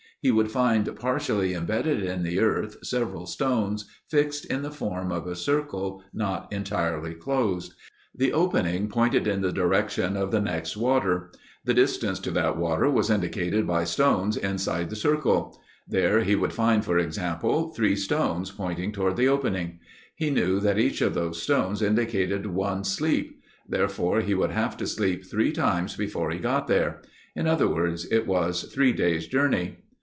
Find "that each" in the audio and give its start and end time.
20.59-21.01